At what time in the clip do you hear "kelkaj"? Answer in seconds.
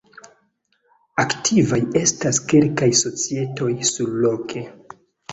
2.53-2.87